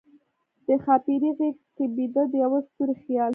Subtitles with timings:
[0.65, 3.29] د ښاپیرۍ غیږ کې بیده، د یوه ستوری خیال